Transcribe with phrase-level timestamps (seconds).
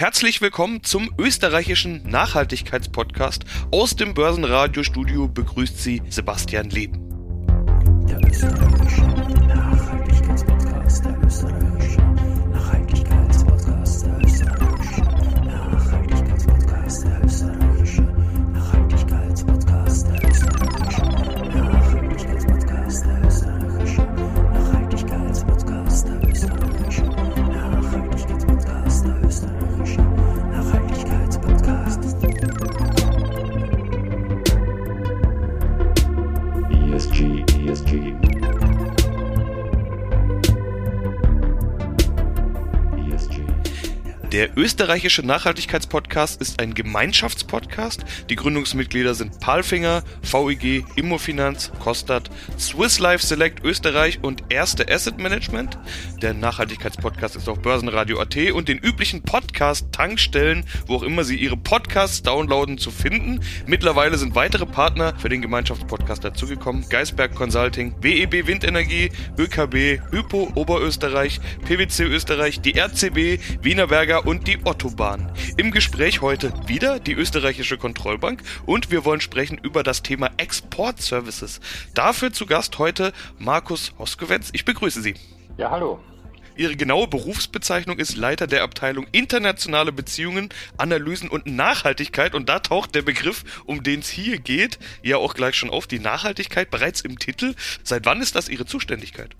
[0.00, 3.44] Herzlich willkommen zum österreichischen Nachhaltigkeitspodcast.
[3.70, 7.06] Aus dem Börsenradiostudio begrüßt Sie Sebastian Leben.
[8.08, 8.18] Der
[44.56, 48.04] Österreichische Nachhaltigkeitspodcast ist ein Gemeinschaftspodcast.
[48.30, 55.78] Die Gründungsmitglieder sind Palfinger, VEG, Immofinanz, Kostat, Swiss Life Select Österreich und Erste Asset Management.
[56.20, 62.22] Der Nachhaltigkeitspodcast ist auf Börsenradio.at und den üblichen Podcast-Tankstellen, wo auch immer Sie Ihre Podcasts
[62.22, 63.40] downloaden, zu finden.
[63.66, 66.88] Mittlerweile sind weitere Partner für den Gemeinschaftspodcast dazugekommen.
[66.88, 75.30] Geisberg Consulting, WEB Windenergie, ÖKB, Hypo Oberösterreich, PwC Österreich, die RCB, Wienerberger und die Ottobahn.
[75.56, 81.00] Im Gespräch heute wieder die österreichische Kontrollbank und wir wollen sprechen über das Thema Export
[81.00, 81.60] Services.
[81.94, 84.50] Dafür zu Gast heute Markus Hoskowetz.
[84.52, 85.14] Ich begrüße Sie.
[85.56, 86.00] Ja, hallo.
[86.56, 92.34] Ihre genaue Berufsbezeichnung ist Leiter der Abteilung Internationale Beziehungen, Analysen und Nachhaltigkeit.
[92.34, 95.86] Und da taucht der Begriff, um den es hier geht, ja auch gleich schon auf.
[95.86, 97.54] Die Nachhaltigkeit bereits im Titel.
[97.82, 99.30] Seit wann ist das Ihre Zuständigkeit?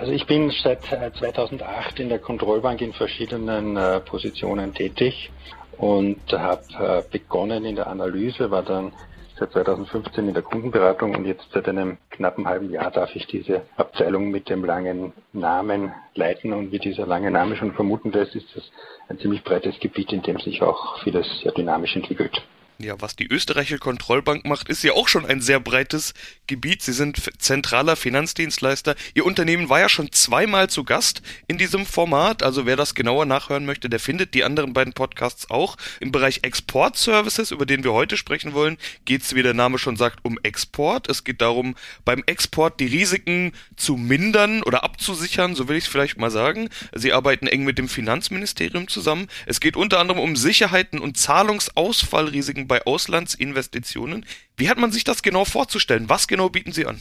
[0.00, 5.30] Also ich bin seit 2008 in der Kontrollbank in verschiedenen äh, Positionen tätig
[5.76, 8.92] und habe äh, begonnen in der Analyse, war dann
[9.38, 13.60] seit 2015 in der Kundenberatung und jetzt seit einem knappen halben Jahr darf ich diese
[13.76, 18.56] Abteilung mit dem langen Namen leiten und wie dieser lange Name schon vermuten lässt, ist
[18.56, 18.64] das
[19.10, 22.42] ein ziemlich breites Gebiet, in dem sich auch vieles sehr dynamisch entwickelt.
[22.82, 26.14] Ja, was die österreichische Kontrollbank macht, ist ja auch schon ein sehr breites
[26.46, 26.80] Gebiet.
[26.80, 28.94] Sie sind zentraler Finanzdienstleister.
[29.12, 32.42] Ihr Unternehmen war ja schon zweimal zu Gast in diesem Format.
[32.42, 35.76] Also wer das genauer nachhören möchte, der findet die anderen beiden Podcasts auch.
[36.00, 39.96] Im Bereich Export-Services, über den wir heute sprechen wollen, geht es, wie der Name schon
[39.96, 41.06] sagt, um Export.
[41.10, 41.76] Es geht darum,
[42.06, 46.70] beim Export die Risiken zu mindern oder abzusichern, so will ich es vielleicht mal sagen.
[46.94, 49.26] Sie arbeiten eng mit dem Finanzministerium zusammen.
[49.44, 54.24] Es geht unter anderem um Sicherheiten und Zahlungsausfallrisiken bei Auslandsinvestitionen.
[54.56, 56.08] Wie hat man sich das genau vorzustellen?
[56.08, 57.00] Was genau bieten Sie an?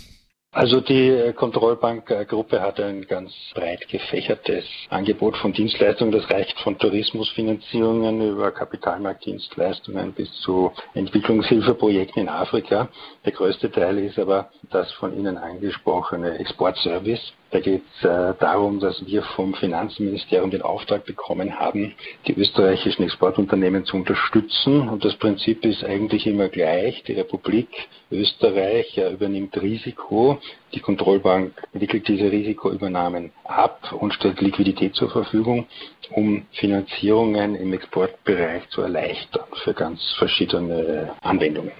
[0.51, 6.11] Also die Kontrollbankgruppe hat ein ganz breit gefächertes Angebot von Dienstleistungen.
[6.11, 12.89] Das reicht von Tourismusfinanzierungen über Kapitalmarktdienstleistungen bis zu Entwicklungshilfeprojekten in Afrika.
[13.25, 17.21] Der größte Teil ist aber das von Ihnen angesprochene Exportservice.
[17.51, 21.95] Da geht es äh, darum, dass wir vom Finanzministerium den Auftrag bekommen haben,
[22.27, 24.87] die österreichischen Exportunternehmen zu unterstützen.
[24.87, 27.03] Und das Prinzip ist eigentlich immer gleich.
[27.03, 27.69] Die Republik
[28.11, 30.37] Österreich ja, übernimmt Risiko.
[30.75, 35.65] Die Kontrollbank wickelt diese Risikoübernahmen ab und stellt Liquidität zur Verfügung,
[36.11, 41.71] um Finanzierungen im Exportbereich zu erleichtern für ganz verschiedene Anwendungen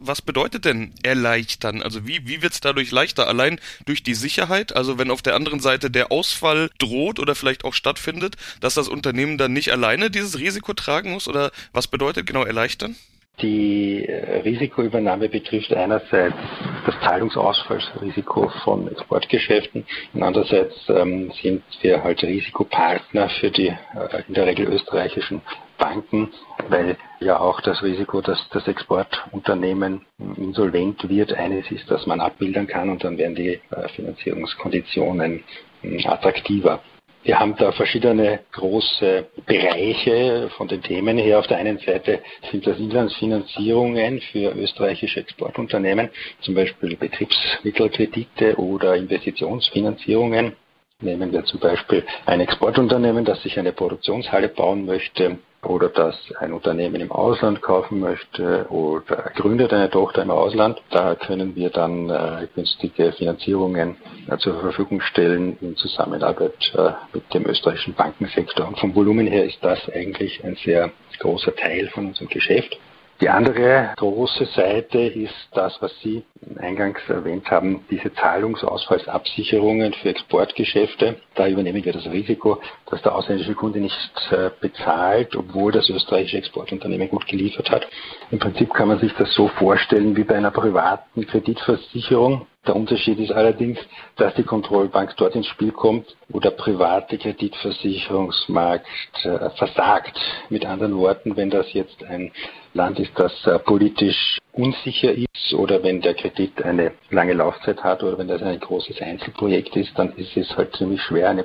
[0.00, 1.82] was bedeutet denn erleichtern?
[1.82, 3.28] Also wie, wie wird es dadurch leichter?
[3.28, 7.64] Allein durch die Sicherheit, also wenn auf der anderen Seite der Ausfall droht oder vielleicht
[7.64, 11.28] auch stattfindet, dass das Unternehmen dann nicht alleine dieses Risiko tragen muss?
[11.28, 12.96] Oder was bedeutet genau erleichtern?
[13.42, 16.36] Die äh, Risikoübernahme betrifft einerseits
[16.84, 24.34] das Zahlungsausfallsrisiko von Exportgeschäften und andererseits ähm, sind wir halt Risikopartner für die äh, in
[24.34, 25.40] der Regel österreichischen
[25.80, 26.30] Banken,
[26.68, 30.02] weil ja auch das Risiko, dass das Exportunternehmen
[30.36, 35.42] insolvent wird, eines ist, dass man abbilden kann und dann werden die äh, Finanzierungskonditionen
[35.82, 36.80] hm, attraktiver.
[37.22, 41.38] Wir haben da verschiedene große Bereiche von den Themen her.
[41.38, 42.20] Auf der einen Seite
[42.50, 46.08] sind das Inlandsfinanzierungen für österreichische Exportunternehmen,
[46.40, 50.56] zum Beispiel Betriebsmittelkredite oder Investitionsfinanzierungen.
[51.02, 56.52] Nehmen wir zum Beispiel ein Exportunternehmen, das sich eine Produktionshalle bauen möchte oder das ein
[56.52, 60.80] Unternehmen im Ausland kaufen möchte oder gründet eine Tochter im Ausland.
[60.90, 63.96] Da können wir dann äh, günstige Finanzierungen
[64.28, 68.66] äh, zur Verfügung stellen in Zusammenarbeit äh, mit dem österreichischen Bankensektor.
[68.68, 72.78] Und vom Volumen her ist das eigentlich ein sehr großer Teil von unserem Geschäft.
[73.20, 76.24] Die andere große Seite ist das, was Sie
[76.58, 81.16] eingangs erwähnt haben, diese Zahlungsausfallsabsicherungen für Exportgeschäfte.
[81.34, 86.38] Da übernehmen wir das Risiko, dass der ausländische Kunde nicht äh, bezahlt, obwohl das österreichische
[86.38, 87.86] Exportunternehmen gut geliefert hat.
[88.30, 92.46] Im Prinzip kann man sich das so vorstellen wie bei einer privaten Kreditversicherung.
[92.66, 93.78] Der Unterschied ist allerdings,
[94.16, 98.86] dass die Kontrollbank dort ins Spiel kommt, wo der private Kreditversicherungsmarkt
[99.24, 100.18] äh, versagt.
[100.50, 102.30] Mit anderen Worten, wenn das jetzt ein
[102.74, 108.02] Land ist, das äh, politisch unsicher ist oder wenn der Kredit eine lange Laufzeit hat
[108.02, 111.44] oder wenn das ein großes Einzelprojekt ist, dann ist es halt ziemlich schwer, eine,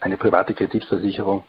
[0.00, 1.44] eine private Kreditversicherung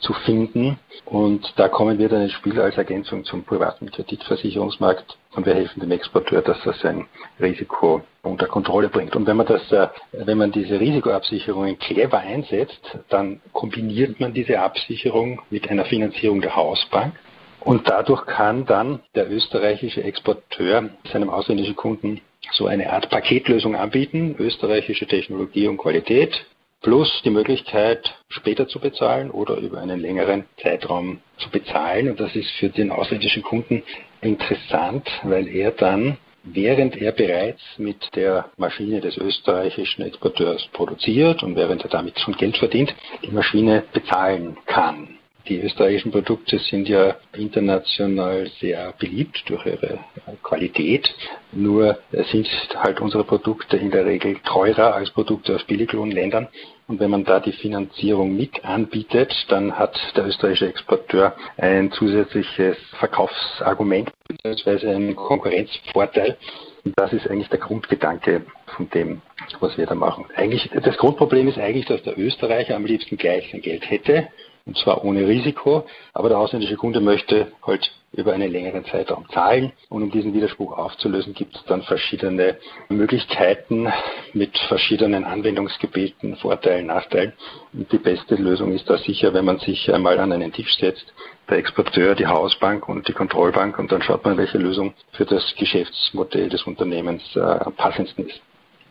[0.00, 0.78] zu finden.
[1.04, 5.80] Und da kommen wir dann ins Spiel als Ergänzung zum privaten Kreditversicherungsmarkt und wir helfen
[5.80, 7.06] dem Exporteur, dass er sein
[7.40, 9.14] Risiko unter Kontrolle bringt.
[9.16, 14.60] Und wenn man das, äh, wenn man diese Risikoabsicherungen clever einsetzt, dann kombiniert man diese
[14.60, 17.14] Absicherung mit einer Finanzierung der Hausbank.
[17.60, 22.20] Und dadurch kann dann der österreichische Exporteur seinem ausländischen Kunden
[22.52, 26.44] so eine Art Paketlösung anbieten, österreichische Technologie und Qualität,
[26.84, 32.10] plus die Möglichkeit, später zu bezahlen oder über einen längeren Zeitraum zu bezahlen.
[32.10, 33.82] Und das ist für den ausländischen Kunden
[34.20, 41.56] interessant, weil er dann, während er bereits mit der Maschine des österreichischen Exporteurs produziert und
[41.56, 42.94] während er damit schon Geld verdient,
[43.24, 45.18] die Maschine bezahlen kann.
[45.48, 49.98] Die österreichischen Produkte sind ja international sehr beliebt durch ihre
[50.42, 51.14] Qualität.
[51.52, 51.98] Nur
[52.32, 56.48] sind halt unsere Produkte in der Regel teurer als Produkte aus Billiglohnländern.
[56.88, 62.78] Und wenn man da die Finanzierung mit anbietet, dann hat der österreichische Exporteur ein zusätzliches
[62.98, 64.88] Verkaufsargument bzw.
[64.88, 66.38] einen Konkurrenzvorteil.
[66.84, 69.20] Und das ist eigentlich der Grundgedanke von dem,
[69.60, 70.24] was wir da machen.
[70.36, 74.28] Eigentlich, das Grundproblem ist eigentlich, dass der Österreicher am liebsten gleich sein Geld hätte
[74.66, 79.72] und zwar ohne Risiko, aber der ausländische Kunde möchte halt über einen längeren Zeitraum zahlen
[79.88, 82.56] und um diesen Widerspruch aufzulösen, gibt es dann verschiedene
[82.88, 83.92] Möglichkeiten
[84.32, 87.32] mit verschiedenen Anwendungsgebieten, Vorteilen, Nachteilen.
[87.72, 91.12] Und die beste Lösung ist da sicher, wenn man sich einmal an einen Tisch setzt,
[91.50, 95.54] der Exporteur, die Hausbank und die Kontrollbank und dann schaut man, welche Lösung für das
[95.58, 98.40] Geschäftsmodell des Unternehmens äh, am passendsten ist.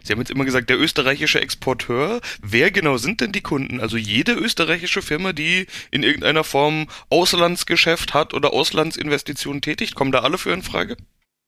[0.03, 2.19] Sie haben jetzt immer gesagt, der österreichische Exporteur.
[2.41, 3.79] Wer genau sind denn die Kunden?
[3.79, 10.19] Also jede österreichische Firma, die in irgendeiner Form Auslandsgeschäft hat oder Auslandsinvestitionen tätigt, kommen da
[10.19, 10.97] alle für in Frage?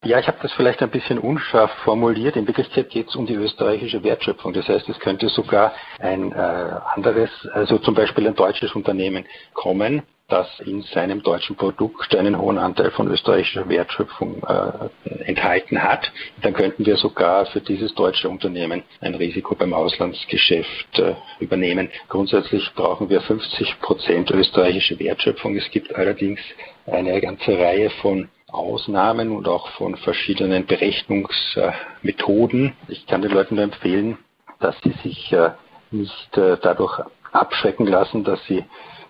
[0.06, 2.36] Ja, ich habe das vielleicht ein bisschen unscharf formuliert.
[2.36, 4.54] In Wirklichkeit geht es um die österreichische Wertschöpfung.
[4.54, 10.04] Das heißt, es könnte sogar ein äh, anderes, also zum Beispiel ein deutsches Unternehmen kommen,
[10.28, 14.90] das in seinem deutschen Produkt einen hohen Anteil von österreichischer Wertschöpfung äh,
[15.26, 16.12] enthalten hat,
[16.42, 21.90] dann könnten wir sogar für dieses deutsche Unternehmen ein Risiko beim Auslandsgeschäft äh, übernehmen.
[22.10, 25.56] Grundsätzlich brauchen wir 50 Prozent österreichische Wertschöpfung.
[25.56, 26.40] Es gibt allerdings
[26.88, 32.74] eine ganze Reihe von Ausnahmen und auch von verschiedenen Berechnungsmethoden.
[32.88, 34.18] Ich kann den Leuten nur empfehlen,
[34.60, 35.52] dass sie sich äh,
[35.92, 37.02] nicht äh, dadurch
[37.32, 38.64] abschrecken lassen, dass sie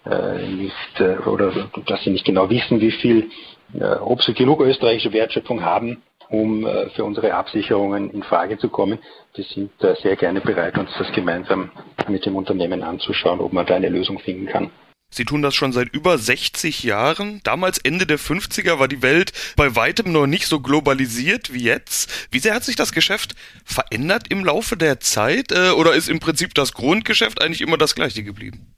[0.06, 3.30] nicht äh, oder dass sie nicht genau wissen, wie viel,
[3.74, 8.70] äh, ob sie genug österreichische Wertschöpfung haben, um äh, für unsere Absicherungen in Frage zu
[8.70, 9.00] kommen.
[9.34, 11.72] Wir sind äh, sehr gerne bereit, uns das gemeinsam
[12.08, 14.72] mit dem Unternehmen anzuschauen, ob man da eine Lösung finden kann.
[15.12, 17.40] Sie tun das schon seit über 60 Jahren.
[17.44, 22.28] Damals Ende der 50er war die Welt bei weitem noch nicht so globalisiert wie jetzt.
[22.32, 26.20] Wie sehr hat sich das Geschäft verändert im Laufe der Zeit äh, oder ist im
[26.20, 28.76] Prinzip das Grundgeschäft eigentlich immer das gleiche geblieben?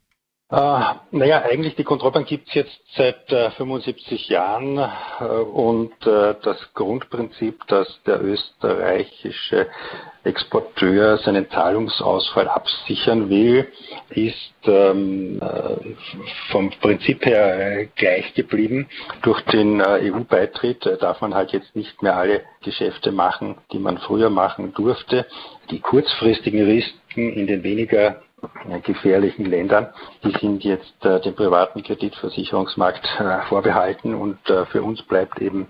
[0.50, 6.56] Äh, naja, eigentlich die Kontrollbank gibt's jetzt seit äh, 75 Jahren äh, und äh, das
[6.72, 9.66] Grundprinzip, dass der österreichische
[10.24, 13.68] Exporteur seinen Zahlungsausfall absichern will,
[14.08, 15.94] ist ähm, äh,
[16.50, 18.88] vom Prinzip her äh, gleich geblieben.
[19.20, 24.30] Durch den EU-Beitritt darf man halt jetzt nicht mehr alle Geschäfte machen, die man früher
[24.30, 25.26] machen durfte.
[25.70, 28.22] Die kurzfristigen Risiken in den weniger
[28.84, 29.88] gefährlichen Ländern,
[30.24, 35.66] die sind jetzt äh, dem privaten Kreditversicherungsmarkt äh, vorbehalten und äh, für uns bleibt eben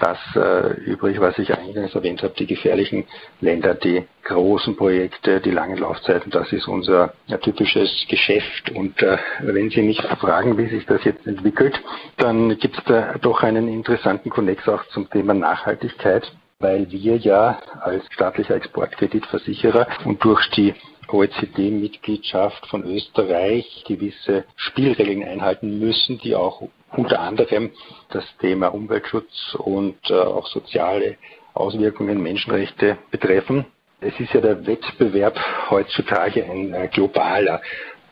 [0.00, 3.04] das äh, übrig, was ich eingangs erwähnt habe, die gefährlichen
[3.40, 8.70] Länder, die großen Projekte, die langen Laufzeiten, das ist unser ja, typisches Geschäft.
[8.70, 11.80] Und äh, wenn Sie mich fragen, wie sich das jetzt entwickelt,
[12.16, 16.30] dann gibt es da doch einen interessanten Konnex auch zum Thema Nachhaltigkeit
[16.62, 20.74] weil wir ja als staatlicher Exportkreditversicherer und durch die
[21.12, 27.70] OECD-Mitgliedschaft von Österreich gewisse Spielregeln einhalten müssen, die auch unter anderem
[28.10, 31.16] das Thema Umweltschutz und äh, auch soziale
[31.54, 33.66] Auswirkungen, Menschenrechte betreffen.
[34.00, 35.38] Es ist ja der Wettbewerb
[35.70, 37.60] heutzutage ein äh, globaler.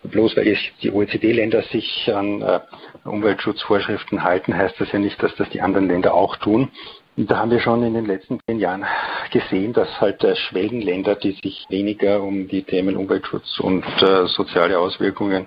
[0.05, 2.61] Bloß weil die OECD-Länder sich an äh,
[3.05, 6.71] Umweltschutzvorschriften halten, heißt das ja nicht, dass das die anderen Länder auch tun.
[7.17, 8.85] Und da haben wir schon in den letzten zehn Jahren
[9.31, 14.79] gesehen, dass halt äh, Schwellenländer, die sich weniger um die Themen Umweltschutz und äh, soziale
[14.79, 15.47] Auswirkungen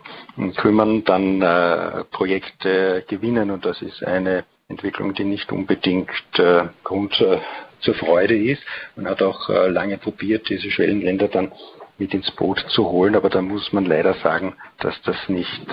[0.56, 3.52] kümmern, dann äh, Projekte gewinnen.
[3.52, 7.40] Und das ist eine Entwicklung, die nicht unbedingt äh, Grund äh,
[7.82, 8.62] zur Freude ist.
[8.96, 11.52] Man hat auch lange probiert, diese Schwellenländer dann
[11.98, 15.68] mit ins Boot zu holen, aber da muss man leider sagen, dass das nicht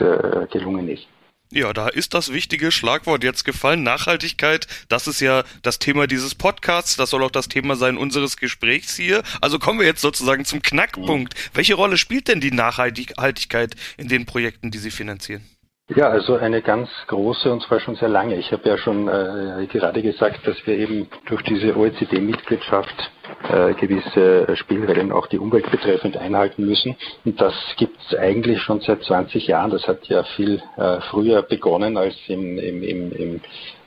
[0.51, 1.07] gelungen ist.
[1.51, 3.83] Ja, da ist das wichtige Schlagwort jetzt gefallen.
[3.83, 8.37] Nachhaltigkeit, das ist ja das Thema dieses Podcasts, das soll auch das Thema sein unseres
[8.37, 9.23] Gesprächs hier.
[9.41, 11.35] Also kommen wir jetzt sozusagen zum Knackpunkt.
[11.55, 15.43] Welche Rolle spielt denn die Nachhaltigkeit in den Projekten, die Sie finanzieren?
[15.97, 18.37] Ja, also eine ganz große und zwar schon sehr lange.
[18.37, 23.11] Ich habe ja schon äh, gerade gesagt, dass wir eben durch diese OECD-Mitgliedschaft
[23.51, 26.95] äh, gewisse Spielregeln auch die Umwelt betreffend einhalten müssen.
[27.25, 29.71] Und das gibt es eigentlich schon seit 20 Jahren.
[29.71, 33.41] Das hat ja viel äh, früher begonnen als im, im, im, im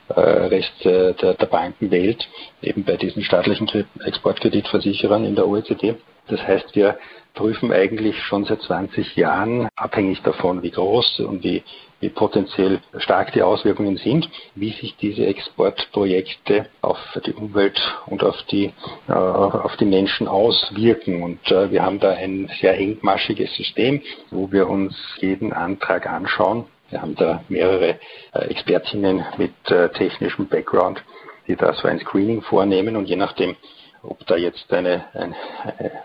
[0.08, 2.28] äh, Rest äh, der, der Bankenwelt,
[2.62, 3.70] eben bei diesen staatlichen
[4.04, 5.94] Exportkreditversicherern in der OECD.
[6.26, 6.98] Das heißt, wir
[7.34, 11.62] prüfen eigentlich schon seit 20 Jahren, abhängig davon, wie groß und wie,
[12.02, 18.36] wie potenziell stark die Auswirkungen sind, wie sich diese Exportprojekte auf die Umwelt und auf
[18.50, 18.72] die,
[19.08, 21.22] äh, auf die Menschen auswirken.
[21.22, 26.64] Und äh, wir haben da ein sehr engmaschiges System, wo wir uns jeden Antrag anschauen.
[26.90, 28.00] Wir haben da mehrere
[28.34, 31.02] äh, Expertinnen mit äh, technischem Background,
[31.46, 33.54] die da so ein Screening vornehmen und je nachdem,
[34.02, 35.34] ob da jetzt eine, eine,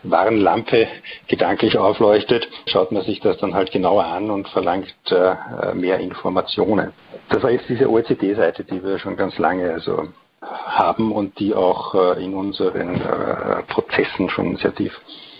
[0.04, 0.88] Warnlampe
[1.27, 6.94] gedanklich aufleuchtet, schaut man sich das dann halt genauer an und verlangt äh, mehr Informationen.
[7.30, 10.08] Das war jetzt diese OECD-Seite, die wir schon ganz lange also
[10.42, 14.94] haben und die auch äh, in unseren äh, Prozessen schon sehr tief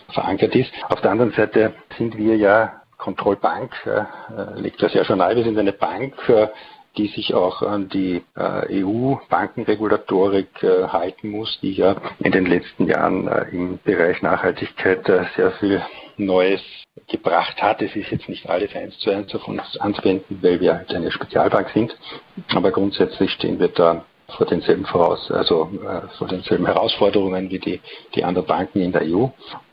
[0.10, 0.72] verankert ist.
[0.90, 5.44] Auf der anderen Seite sind wir ja Kontrollbank, äh, legt das ja schon nahe, wir
[5.44, 6.16] sind eine Bank,
[6.98, 12.88] die sich auch an die äh, EU-Bankenregulatorik äh, halten muss, die ja in den letzten
[12.88, 15.82] Jahren äh, im Bereich Nachhaltigkeit äh, sehr viel
[16.18, 16.62] Neues
[17.08, 17.82] gebracht hat.
[17.82, 21.12] Es ist jetzt nicht alles eins zu eins auf uns anzuwenden, weil wir halt eine
[21.12, 21.96] Spezialbank sind.
[22.54, 24.04] Aber grundsätzlich stehen wir da
[24.36, 27.82] vor denselben voraus, also äh, vor denselben Herausforderungen wie die,
[28.16, 29.28] die anderen Banken in der EU.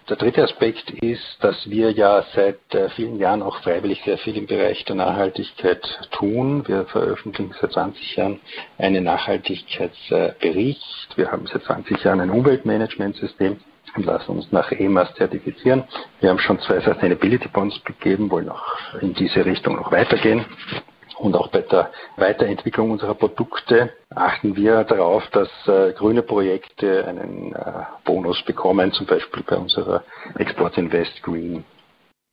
[0.06, 4.36] Der dritte Aspekt ist, dass wir ja seit äh, vielen Jahren auch freiwillig sehr viel
[4.36, 5.80] im Bereich der Nachhaltigkeit
[6.10, 6.68] tun.
[6.68, 8.38] Wir veröffentlichen seit 20 Jahren
[8.76, 11.16] einen Nachhaltigkeitsbericht.
[11.16, 13.56] Wir haben seit 20 Jahren ein Umweltmanagementsystem
[13.96, 15.84] und lassen uns nach EMAS zertifizieren.
[16.20, 20.44] Wir haben schon zwei Sustainability Bonds gegeben, wollen auch in diese Richtung noch weitergehen.
[21.18, 27.54] Und auch bei der Weiterentwicklung unserer Produkte achten wir darauf, dass äh, grüne Projekte einen
[27.54, 30.02] äh, Bonus bekommen, zum Beispiel bei unserer
[30.38, 31.64] Export Invest Green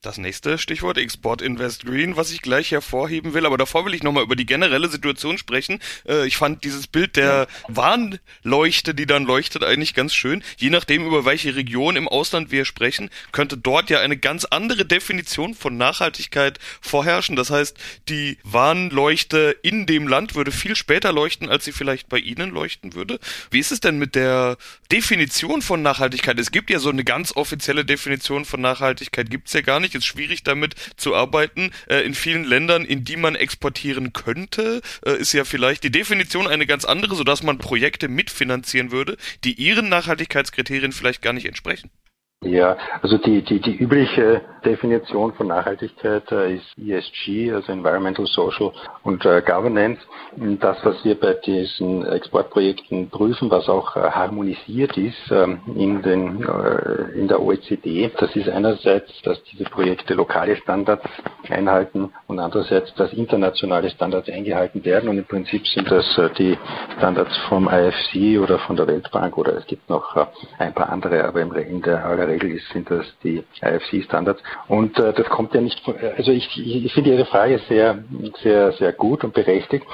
[0.01, 4.01] das nächste Stichwort Export Invest Green, was ich gleich hervorheben will, aber davor will ich
[4.01, 5.79] nochmal über die generelle Situation sprechen.
[6.07, 10.43] Äh, ich fand dieses Bild der Warnleuchte, die dann leuchtet, eigentlich ganz schön.
[10.57, 14.85] Je nachdem, über welche Region im Ausland wir sprechen, könnte dort ja eine ganz andere
[14.85, 17.35] Definition von Nachhaltigkeit vorherrschen.
[17.35, 17.77] Das heißt,
[18.09, 22.95] die Warnleuchte in dem Land würde viel später leuchten, als sie vielleicht bei Ihnen leuchten
[22.95, 23.19] würde.
[23.51, 24.57] Wie ist es denn mit der
[24.91, 26.39] Definition von Nachhaltigkeit?
[26.39, 30.05] Es gibt ja so eine ganz offizielle Definition von Nachhaltigkeit, gibt's ja gar nicht ist
[30.05, 31.71] schwierig damit zu arbeiten.
[31.87, 36.47] Äh, in vielen Ländern, in die man exportieren könnte, äh, ist ja vielleicht die Definition
[36.47, 41.89] eine ganz andere, sodass man Projekte mitfinanzieren würde, die ihren Nachhaltigkeitskriterien vielleicht gar nicht entsprechen.
[42.43, 48.71] Ja, also die, die, die übliche Definition von Nachhaltigkeit äh, ist ESG, also Environmental, Social
[49.03, 50.01] und äh, Governance.
[50.59, 56.43] Das, was wir bei diesen Exportprojekten prüfen, was auch äh, harmonisiert ist ähm, in, den,
[57.15, 61.05] in der OECD, das ist einerseits, dass diese Projekte lokale Standards
[61.47, 65.09] einhalten und andererseits, dass internationale Standards eingehalten werden.
[65.09, 66.05] Und im Prinzip sind das
[66.39, 66.57] die
[66.97, 70.15] Standards vom IFC oder von der Weltbank oder es gibt noch
[70.57, 74.41] ein paar andere, aber in der aller Regel sind das die IFC-Standards.
[74.67, 78.03] Und äh, das kommt ja nicht von, also ich, ich finde Ihre Frage sehr,
[78.43, 79.85] sehr, sehr gut und berechtigt.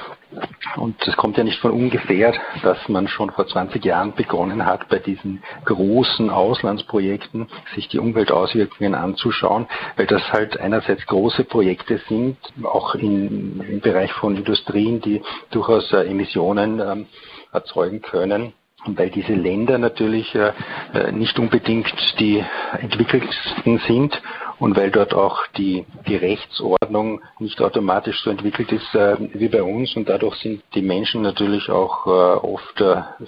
[0.76, 4.88] Und es kommt ja nicht von ungefähr, dass man schon vor 20 Jahren begonnen hat,
[4.88, 9.66] bei diesen großen Auslandsprojekten sich die Umweltauswirkungen anzuschauen,
[9.96, 15.90] weil das halt einerseits große Projekte sind, auch in, im Bereich von Industrien, die durchaus
[15.92, 17.06] äh, Emissionen ähm,
[17.52, 18.52] erzeugen können
[18.86, 20.52] weil diese Länder natürlich äh,
[20.94, 22.44] äh, nicht unbedingt die
[22.80, 24.20] entwickelsten sind
[24.58, 29.62] und weil dort auch die, die Rechtsordnung nicht automatisch so entwickelt ist äh, wie bei
[29.62, 29.96] uns.
[29.96, 32.82] Und dadurch sind die Menschen natürlich auch oft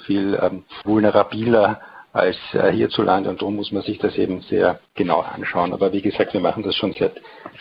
[0.07, 1.80] viel ähm, vulnerabiler
[2.12, 5.72] als äh, hierzulande und darum muss man sich das eben sehr genau anschauen.
[5.72, 7.20] Aber wie gesagt, wir machen das schon seit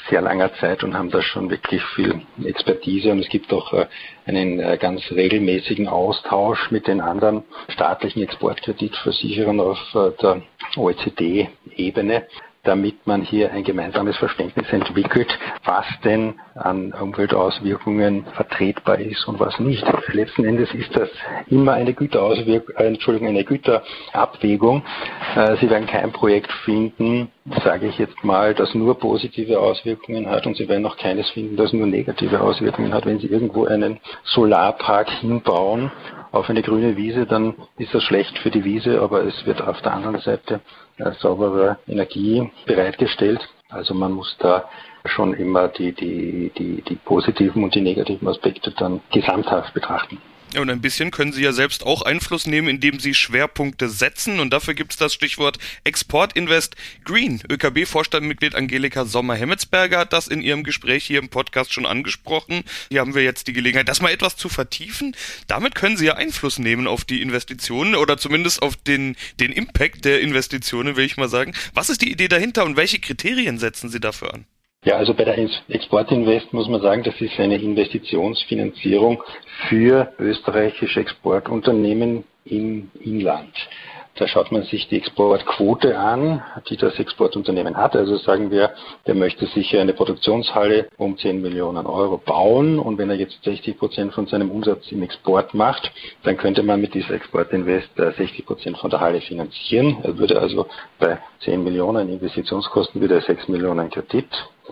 [0.09, 3.11] sehr langer Zeit und haben da schon wirklich viel Expertise.
[3.11, 3.85] Und es gibt auch äh,
[4.25, 10.41] einen äh, ganz regelmäßigen Austausch mit den anderen staatlichen Exportkreditversicherern auf der
[10.75, 12.25] OECD-Ebene
[12.69, 15.27] damit man hier ein gemeinsames Verständnis entwickelt,
[15.65, 19.83] was denn an Umweltauswirkungen vertretbar ist und was nicht.
[20.13, 21.09] Letzten Endes ist das
[21.47, 24.83] immer eine äh, Entschuldigung, eine Güterabwägung.
[25.35, 27.31] Äh, Sie werden kein Projekt finden,
[27.63, 31.57] sage ich jetzt mal, das nur positive Auswirkungen hat und Sie werden auch keines finden,
[31.57, 33.07] das nur negative Auswirkungen hat.
[33.07, 35.91] Wenn Sie irgendwo einen Solarpark hinbauen
[36.31, 39.81] auf eine grüne Wiese, dann ist das schlecht für die Wiese, aber es wird auf
[39.81, 40.61] der anderen Seite
[41.19, 43.47] saubere Energie bereitgestellt.
[43.69, 44.69] Also man muss da
[45.05, 50.17] schon immer die, die, die, die positiven und die negativen Aspekte dann gesamthaft betrachten.
[50.57, 54.39] Und ein bisschen können Sie ja selbst auch Einfluss nehmen, indem Sie Schwerpunkte setzen.
[54.39, 56.75] Und dafür gibt es das Stichwort Export Invest
[57.05, 57.41] Green.
[57.49, 62.63] ÖKB-Vorstandmitglied Angelika Sommer-Hemmetsberger hat das in ihrem Gespräch hier im Podcast schon angesprochen.
[62.89, 65.15] Hier haben wir jetzt die Gelegenheit, das mal etwas zu vertiefen.
[65.47, 70.03] Damit können Sie ja Einfluss nehmen auf die Investitionen oder zumindest auf den, den Impact
[70.03, 71.53] der Investitionen, will ich mal sagen.
[71.75, 74.45] Was ist die Idee dahinter und welche Kriterien setzen Sie dafür an?
[74.85, 79.21] Ja, also bei der Exportinvest muss man sagen, das ist eine Investitionsfinanzierung
[79.67, 83.53] für österreichische Exportunternehmen im Inland.
[84.15, 87.97] Da schaut man sich die Exportquote an, die das Exportunternehmen hat.
[87.97, 88.71] Also sagen wir,
[89.05, 93.77] der möchte sicher eine Produktionshalle um 10 Millionen Euro bauen und wenn er jetzt 60
[93.77, 95.91] Prozent von seinem Umsatz im Export macht,
[96.23, 99.97] dann könnte man mit dieser Exportinvest 60 Prozent von der Halle finanzieren.
[100.03, 100.67] Er würde also
[100.99, 104.27] bei 10 Millionen Investitionskosten wieder 6 Millionen Kredit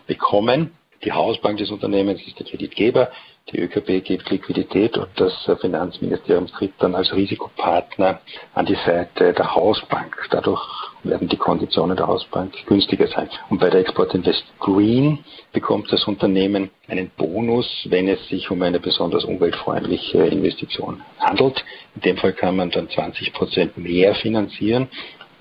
[0.08, 0.72] bekommen.
[1.04, 3.12] Die Hausbank des Unternehmens ist der Kreditgeber,
[3.54, 8.20] die ÖKB gibt Liquidität und das Finanzministerium tritt dann als Risikopartner
[8.54, 10.18] an die Seite der Hausbank.
[10.32, 10.62] Dadurch
[11.04, 13.30] werden die Konditionen der Hausbank günstiger sein.
[13.50, 15.20] Und bei der Export Invest Green
[15.54, 21.64] bekommt das Unternehmen einen Bonus, wenn es sich um eine besonders umweltfreundliche Investition handelt.
[21.96, 24.90] In dem Fall kann man dann 20 Prozent mehr finanzieren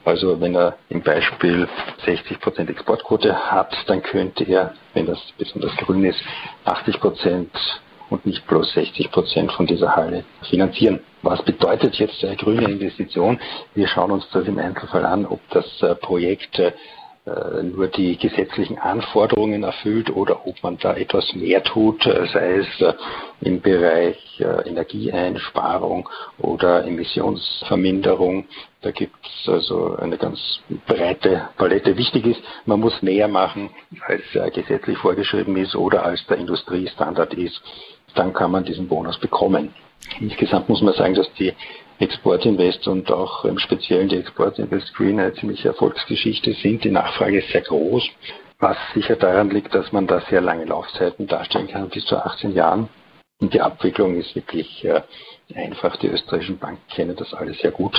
[0.06, 1.68] also wenn er im Beispiel
[2.04, 6.20] 60 Prozent Exportquote hat, dann könnte er, wenn das besonders grün ist,
[6.64, 7.50] 80 Prozent
[8.08, 11.00] und nicht bloß 60 Prozent von dieser Halle finanzieren.
[11.22, 13.40] Was bedeutet jetzt eine grüne Investition?
[13.75, 16.72] Wir schauen uns das im Einzelfall an, ob das äh, Projekt äh, äh,
[17.62, 22.80] nur die gesetzlichen Anforderungen erfüllt oder ob man da etwas mehr tut, äh, sei es
[22.80, 22.95] äh,
[23.40, 28.45] im Bereich Energieeinsparung oder Emissionsverminderung.
[28.82, 30.39] Da gibt es also eine ganz
[30.86, 31.97] breite Palette.
[31.97, 33.71] Wichtig ist, man muss mehr machen,
[34.06, 34.23] als
[34.54, 37.60] gesetzlich vorgeschrieben ist oder als der Industriestandard ist.
[38.15, 39.75] Dann kann man diesen Bonus bekommen.
[40.21, 41.54] Insgesamt muss man sagen, dass die
[41.99, 46.85] Exportinvest und auch im Speziellen die Exportinvest Green eine ziemliche Erfolgsgeschichte sind.
[46.85, 48.06] Die Nachfrage ist sehr groß,
[48.59, 52.54] was sicher daran liegt, dass man da sehr lange Laufzeiten darstellen kann, bis zu 18
[52.54, 52.89] Jahren.
[53.41, 55.02] Und die Abwicklung ist wirklich äh,
[55.54, 55.97] einfach.
[55.97, 57.95] Die österreichischen Banken kennen das alles sehr gut.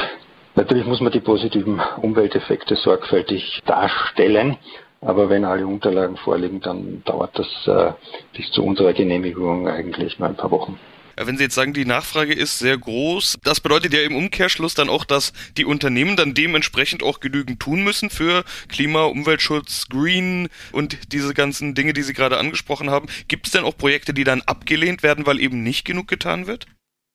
[0.56, 4.58] Natürlich muss man die positiven Umwelteffekte sorgfältig darstellen.
[5.02, 7.94] Aber wenn alle Unterlagen vorliegen, dann dauert das äh,
[8.36, 10.80] bis zu unserer Genehmigung eigentlich nur ein paar Wochen.
[11.20, 14.88] Wenn Sie jetzt sagen, die Nachfrage ist sehr groß, das bedeutet ja im Umkehrschluss dann
[14.88, 21.12] auch, dass die Unternehmen dann dementsprechend auch genügend tun müssen für Klima, Umweltschutz, Green und
[21.12, 23.08] diese ganzen Dinge, die Sie gerade angesprochen haben.
[23.28, 26.68] Gibt es denn auch Projekte, die dann abgelehnt werden, weil eben nicht genug getan wird?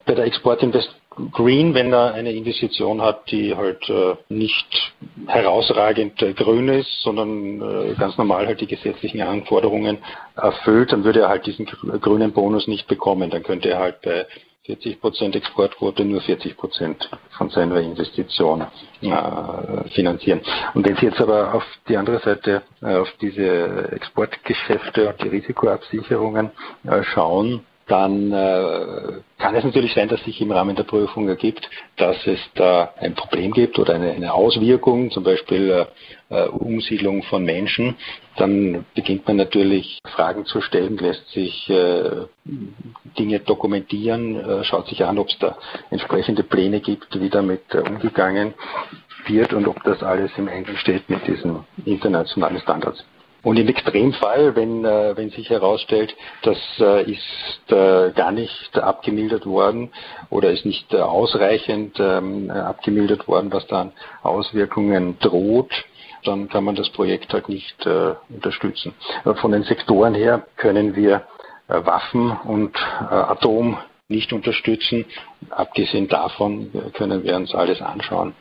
[0.05, 0.97] Bei der Exportinvest
[1.33, 4.93] Green, wenn er eine Investition hat, die halt äh, nicht
[5.27, 9.99] herausragend äh, grün ist, sondern äh, ganz normal halt die gesetzlichen Anforderungen
[10.37, 13.31] erfüllt, dann würde er halt diesen grünen Bonus nicht bekommen.
[13.31, 14.27] Dann könnte er halt bei
[14.65, 18.65] 40 Prozent Exportquote nur 40 Prozent von seiner Investition
[19.01, 20.41] äh, finanzieren.
[20.75, 25.29] Und wenn Sie jetzt aber auf die andere Seite, äh, auf diese Exportgeschäfte und die
[25.29, 26.53] Risikoabsicherungen
[26.85, 31.69] äh, schauen, dann äh, kann es natürlich sein, dass sich im Rahmen der Prüfung ergibt,
[31.99, 35.87] dass es da ein Problem gibt oder eine, eine Auswirkung, zum Beispiel
[36.31, 37.97] äh, Umsiedlung von Menschen.
[38.37, 42.23] Dann beginnt man natürlich Fragen zu stellen, lässt sich äh,
[43.19, 45.59] Dinge dokumentieren, äh, schaut sich an, ob es da
[45.91, 48.55] entsprechende Pläne gibt, wie damit äh, umgegangen
[49.27, 53.05] wird und ob das alles im Einklang steht mit diesen internationalen Standards.
[53.43, 59.47] Und im Extremfall, wenn, äh, wenn sich herausstellt, das äh, ist äh, gar nicht abgemildert
[59.47, 59.91] worden
[60.31, 65.73] oder ist nicht äh, ausreichend ähm, abgemildert worden, was dann Auswirkungen droht,
[66.25, 68.95] dann kann man das Projekt halt nicht äh, unterstützen.
[69.41, 71.23] Von den Sektoren her können wir
[71.67, 72.77] äh, Waffen und
[73.11, 73.77] Atom
[74.13, 75.05] nicht unterstützen.
[75.51, 78.35] Abgesehen davon können wir uns alles anschauen,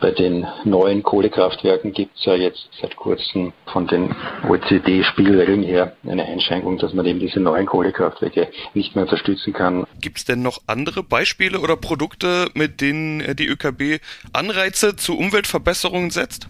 [0.00, 4.14] bei den neuen Kohlekraftwerken gibt es ja jetzt seit kurzem von den
[4.48, 9.86] OECD-Spielregeln her eine Einschränkung, dass man eben diese neuen Kohlekraftwerke nicht mehr unterstützen kann.
[10.00, 14.00] Gibt es denn noch andere Beispiele oder Produkte, mit denen die ÖKB
[14.32, 16.48] Anreize zu Umweltverbesserungen setzt?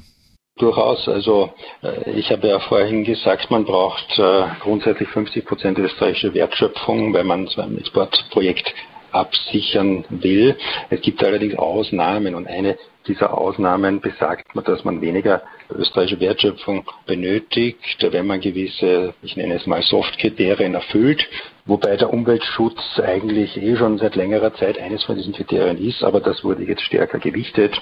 [0.56, 1.08] Durchaus.
[1.08, 7.12] Also äh, ich habe ja vorhin gesagt, man braucht äh, grundsätzlich 50 Prozent österreichische Wertschöpfung,
[7.12, 8.72] wenn man so ein Exportprojekt
[9.10, 10.56] absichern will.
[10.90, 18.06] Es gibt allerdings Ausnahmen und eine dieser Ausnahmen besagt, dass man weniger österreichische Wertschöpfung benötigt,
[18.10, 21.26] wenn man gewisse, ich nenne es mal Soft-Kriterien erfüllt,
[21.66, 26.20] wobei der Umweltschutz eigentlich eh schon seit längerer Zeit eines von diesen Kriterien ist, aber
[26.20, 27.80] das wurde jetzt stärker gewichtet.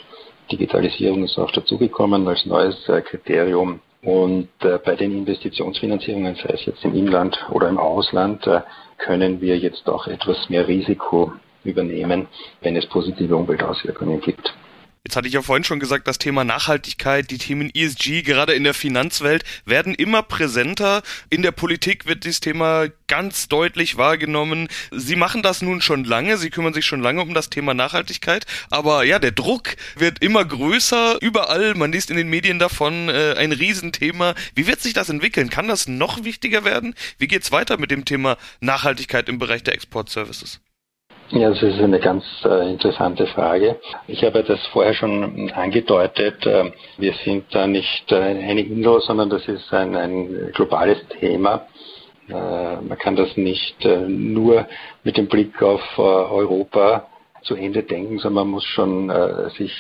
[0.53, 3.81] Digitalisierung ist auch dazugekommen als neues äh, Kriterium.
[4.03, 8.61] Und äh, bei den Investitionsfinanzierungen, sei es jetzt im Inland oder im Ausland, äh,
[8.99, 11.33] können wir jetzt auch etwas mehr Risiko
[11.65, 12.27] übernehmen,
[12.61, 14.53] wenn es positive Umweltauswirkungen gibt.
[15.05, 18.63] Jetzt hatte ich ja vorhin schon gesagt, das Thema Nachhaltigkeit, die Themen ESG, gerade in
[18.63, 21.03] der Finanzwelt, werden immer präsenter.
[21.29, 24.69] In der Politik wird dieses Thema ganz deutlich wahrgenommen.
[24.93, 28.47] Sie machen das nun schon lange, Sie kümmern sich schon lange um das Thema Nachhaltigkeit.
[28.71, 31.19] Aber ja, der Druck wird immer größer.
[31.21, 34.37] Überall, man liest in den Medien davon, äh, ein Riesenthema.
[34.55, 35.51] Wie wird sich das entwickeln?
[35.51, 36.95] Kann das noch wichtiger werden?
[37.19, 40.61] Wie geht's weiter mit dem Thema Nachhaltigkeit im Bereich der Exportservices?
[41.35, 43.81] Ja, das ist eine ganz äh, interessante Frage.
[44.07, 46.45] Ich habe das vorher schon angedeutet.
[46.45, 51.67] Äh, wir sind da nicht äh, eine Insel, sondern das ist ein, ein globales Thema.
[52.29, 54.67] Äh, man kann das nicht äh, nur
[55.05, 57.09] mit dem Blick auf äh, Europa
[57.45, 59.11] zu Ende denken, sondern man muss schon
[59.57, 59.73] sich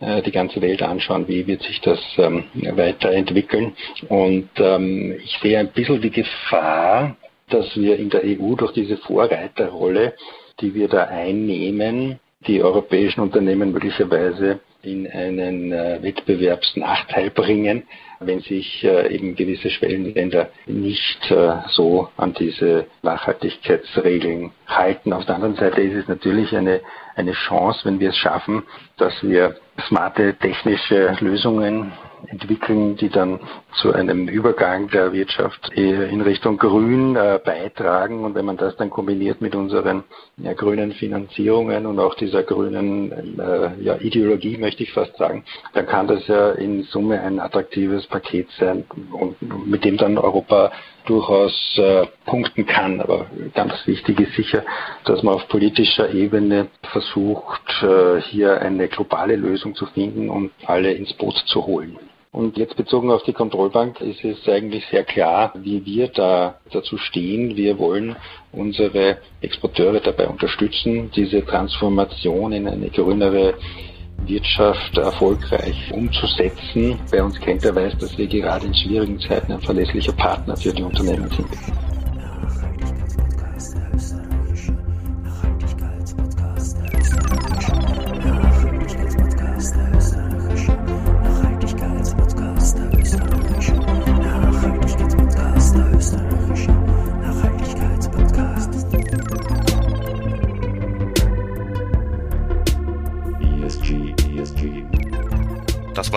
[0.00, 3.74] die ganze Welt anschauen, wie wird sich das ähm, weiterentwickeln.
[4.10, 7.16] Und ähm, ich sehe ein bisschen die Gefahr,
[7.48, 10.12] dass wir in der EU durch diese Vorreiterrolle
[10.60, 17.84] die wir da einnehmen, die europäischen Unternehmen möglicherweise in einen äh, Wettbewerbsnachteil bringen,
[18.20, 25.12] wenn sich äh, eben gewisse Schwellenländer nicht äh, so an diese Nachhaltigkeitsregeln halten.
[25.12, 26.80] Auf der anderen Seite ist es natürlich eine,
[27.16, 28.62] eine Chance, wenn wir es schaffen,
[28.98, 29.56] dass wir
[29.88, 31.92] smarte technische Lösungen
[32.28, 33.40] entwickeln, die dann
[33.80, 38.24] zu einem Übergang der Wirtschaft in Richtung Grün äh, beitragen.
[38.24, 40.04] Und wenn man das dann kombiniert mit unseren
[40.36, 45.86] ja, grünen Finanzierungen und auch dieser grünen äh, ja, Ideologie, möchte ich fast sagen, dann
[45.86, 50.72] kann das ja in Summe ein attraktives Paket sein und mit dem dann Europa
[51.06, 53.00] durchaus äh, punkten kann.
[53.00, 54.64] Aber ganz wichtig ist sicher,
[55.04, 60.92] dass man auf politischer Ebene versucht, äh, hier eine globale Lösung zu finden und alle
[60.92, 61.98] ins Boot zu holen.
[62.34, 66.98] Und jetzt bezogen auf die Kontrollbank ist es eigentlich sehr klar, wie wir da dazu
[66.98, 67.54] stehen.
[67.54, 68.16] Wir wollen
[68.50, 73.54] unsere Exporteure dabei unterstützen, diese Transformation in eine grünere
[74.26, 76.98] Wirtschaft erfolgreich umzusetzen.
[77.12, 80.72] Bei uns kennt er weiß, dass wir gerade in schwierigen Zeiten ein verlässlicher Partner für
[80.72, 81.93] die Unternehmen sind.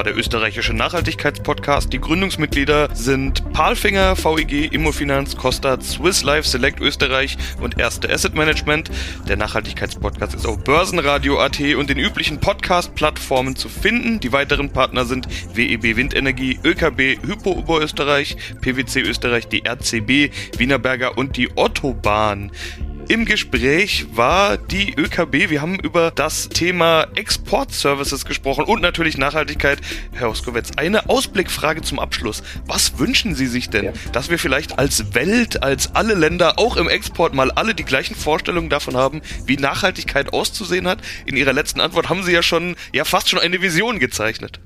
[0.08, 1.91] Der österreichische Nachhaltigkeitspodcast.
[1.91, 8.89] Die Gründungsmitglieder sind Palfinger, VEG, Immofinanz, Costa, Swiss Life, Select Österreich und Erste Asset Management.
[9.28, 14.22] Der Nachhaltigkeitspodcast ist auf Börsenradio.at und den üblichen Podcast-Plattformen zu finden.
[14.22, 21.36] Die weiteren Partner sind WEB Windenergie, ÖKB, Hypo Oberösterreich, PwC Österreich, die RCB, Wienerberger und
[21.36, 22.52] die Ottobahn.
[23.10, 25.50] Im Gespräch war die ÖKB.
[25.50, 29.80] Wir haben über das Thema Exportservices gesprochen und natürlich Nachhaltigkeit.
[30.12, 32.43] Herr Oskowitz, eine Ausblickfrage zum Abschluss.
[32.65, 33.93] Was wünschen Sie sich denn, ja.
[34.12, 38.13] dass wir vielleicht als Welt, als alle Länder, auch im Export mal alle die gleichen
[38.15, 41.00] Vorstellungen davon haben, wie Nachhaltigkeit auszusehen hat?
[41.26, 44.60] In Ihrer letzten Antwort haben Sie ja schon, ja fast schon eine Vision gezeichnet.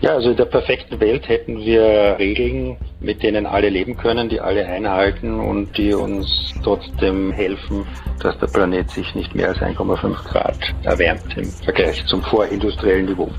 [0.00, 4.40] Ja, also in der perfekten Welt hätten wir Regeln, mit denen alle leben können, die
[4.40, 7.86] alle einhalten und die uns trotzdem helfen,
[8.20, 13.30] dass der Planet sich nicht mehr als 1,5 Grad erwärmt im Vergleich zum vorindustriellen Niveau.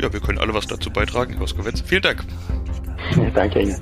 [0.00, 1.82] Ja, wir können alle was dazu beitragen, Herr Oskowitz.
[1.82, 2.24] Vielen Dank.
[3.16, 3.76] Ja, danke Ihnen.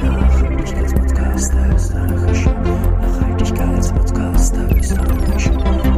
[0.00, 2.54] Nachhaltigkeitspodcast der österreichischen.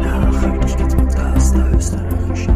[0.00, 2.55] Nachhaltigkeitspodcast der österreichischen.